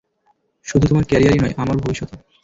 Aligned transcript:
শুধু 0.67 0.85
তোমার 0.87 1.05
ক্যারিয়ারই 1.05 1.39
নয়, 1.41 1.55
আমার 1.57 1.77
ভবিষ্যতও। 1.77 2.17